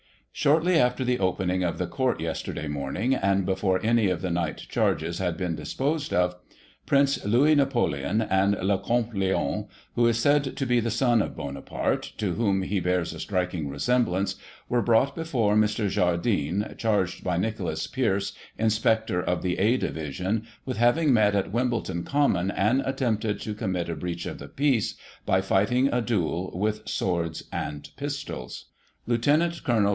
[0.41, 1.19] —Shortly after the.
[1.19, 5.55] opening of the court yesterday morning, and before any of the night charges had been
[5.55, 6.35] disposed of.
[6.87, 11.35] Prince Louis Napoleon and Le Comte Leon, who is said to be the son of
[11.35, 14.35] Bonaparte, to whom he bears a striking resemblance,
[14.67, 15.87] were brought before Mr.
[15.89, 22.03] Jardine, charged by Nicholas Pearce, inspector of the A division, with having met at Wimbledon
[22.03, 24.95] Common, and attempted to com mit a breach of the peace,
[25.27, 28.69] by fighting a duel with swords and pistols.
[29.05, 29.27] Lieut
[29.63, 29.89] Col.